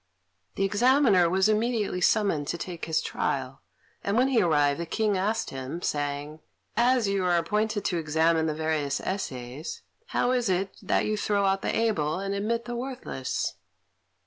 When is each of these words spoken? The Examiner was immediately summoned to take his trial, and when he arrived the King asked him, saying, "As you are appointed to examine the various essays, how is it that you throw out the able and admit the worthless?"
The 0.55 0.63
Examiner 0.63 1.29
was 1.29 1.47
immediately 1.47 2.01
summoned 2.01 2.47
to 2.47 2.57
take 2.57 2.85
his 2.85 3.03
trial, 3.03 3.61
and 4.03 4.17
when 4.17 4.29
he 4.29 4.41
arrived 4.41 4.79
the 4.79 4.87
King 4.87 5.15
asked 5.15 5.51
him, 5.51 5.79
saying, 5.83 6.39
"As 6.75 7.07
you 7.07 7.23
are 7.23 7.37
appointed 7.37 7.85
to 7.85 7.97
examine 7.99 8.47
the 8.47 8.55
various 8.55 8.99
essays, 8.99 9.83
how 10.07 10.31
is 10.31 10.49
it 10.49 10.75
that 10.81 11.05
you 11.05 11.17
throw 11.17 11.45
out 11.45 11.61
the 11.61 11.77
able 11.77 12.17
and 12.19 12.33
admit 12.33 12.65
the 12.65 12.75
worthless?" 12.75 13.53